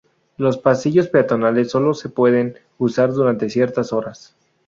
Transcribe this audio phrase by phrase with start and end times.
[0.35, 4.35] Los pasillos peatonales solo se pueden usar durante ciertas horas.